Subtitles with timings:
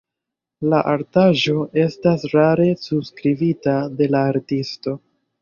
[0.69, 4.99] La artaĵo estas rare subskribita de la artisto.